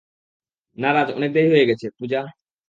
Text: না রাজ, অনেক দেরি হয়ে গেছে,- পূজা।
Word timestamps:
না 0.77 0.89
রাজ, 0.91 1.07
অনেক 1.17 1.29
দেরি 1.35 1.49
হয়ে 1.53 1.69
গেছে,- 1.69 1.87
পূজা। 1.97 2.21